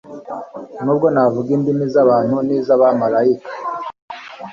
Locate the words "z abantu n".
1.93-2.49